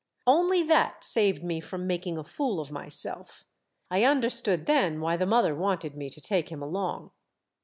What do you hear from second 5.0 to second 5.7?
the mother